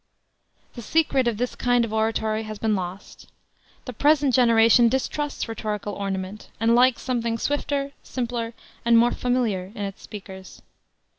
The 0.73 0.81
secret 0.81 1.27
of 1.27 1.37
this 1.37 1.53
kind 1.55 1.85
of 1.85 1.93
oratory 1.93 2.41
has 2.41 2.57
been 2.57 2.75
lost. 2.75 3.31
The 3.85 3.93
present 3.93 4.33
generation 4.33 4.89
distrusts 4.89 5.47
rhetorical 5.47 5.93
ornament, 5.93 6.49
and 6.59 6.73
likes 6.73 7.03
something 7.03 7.37
swifter, 7.37 7.91
simpler, 8.01 8.55
and 8.83 8.97
more 8.97 9.11
familiar 9.11 9.65
in 9.75 9.83
its 9.83 10.01
speakers. 10.01 10.63